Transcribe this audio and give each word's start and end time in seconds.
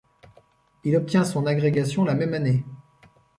Il 0.83 0.95
obtient 0.97 1.23
son 1.23 1.45
agrégation 1.45 2.03
la 2.03 2.15
même 2.15 2.33
année. 2.33 2.65